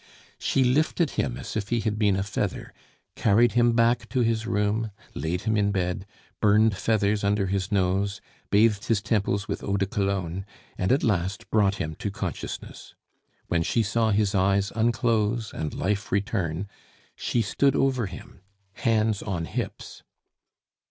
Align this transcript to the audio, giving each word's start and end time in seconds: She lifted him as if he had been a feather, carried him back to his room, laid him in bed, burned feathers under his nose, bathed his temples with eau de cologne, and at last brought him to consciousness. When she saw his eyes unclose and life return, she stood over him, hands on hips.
She 0.39 0.63
lifted 0.63 1.11
him 1.11 1.37
as 1.37 1.55
if 1.55 1.69
he 1.69 1.81
had 1.81 1.99
been 1.99 2.15
a 2.15 2.23
feather, 2.23 2.73
carried 3.15 3.51
him 3.51 3.73
back 3.73 4.09
to 4.09 4.21
his 4.21 4.47
room, 4.47 4.89
laid 5.13 5.41
him 5.41 5.55
in 5.55 5.71
bed, 5.71 6.07
burned 6.41 6.75
feathers 6.75 7.23
under 7.23 7.45
his 7.45 7.71
nose, 7.71 8.19
bathed 8.49 8.85
his 8.85 8.99
temples 8.99 9.47
with 9.47 9.63
eau 9.63 9.77
de 9.77 9.85
cologne, 9.85 10.43
and 10.75 10.91
at 10.91 11.03
last 11.03 11.47
brought 11.51 11.75
him 11.75 11.93
to 11.97 12.09
consciousness. 12.09 12.95
When 13.45 13.61
she 13.61 13.83
saw 13.83 14.09
his 14.09 14.33
eyes 14.33 14.71
unclose 14.75 15.53
and 15.53 15.71
life 15.71 16.11
return, 16.11 16.67
she 17.15 17.43
stood 17.43 17.75
over 17.75 18.07
him, 18.07 18.41
hands 18.73 19.21
on 19.21 19.45
hips. 19.45 20.01